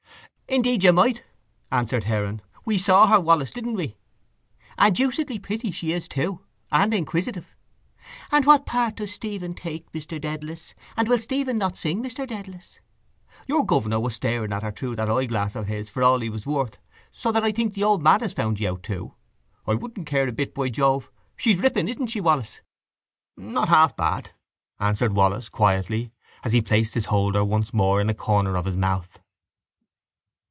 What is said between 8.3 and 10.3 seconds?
And what part does Stephen take, Mr